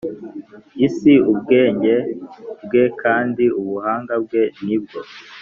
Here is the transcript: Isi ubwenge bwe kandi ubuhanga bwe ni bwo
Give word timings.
Isi 0.85 1.13
ubwenge 1.31 1.95
bwe 2.63 2.83
kandi 3.01 3.43
ubuhanga 3.59 4.13
bwe 4.23 4.43
ni 4.65 4.77
bwo 4.83 4.99